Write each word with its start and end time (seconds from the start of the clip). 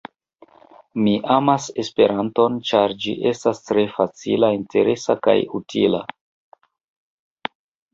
Mi 1.01 1.11
amas 1.35 1.67
Esperanton, 1.83 2.57
ĉar 2.71 2.97
ĝi 3.05 3.15
estas 3.35 3.63
tre 3.69 3.87
facila, 4.01 4.53
interesa 4.59 5.21
kaj 5.29 5.39
utila. 5.63 6.07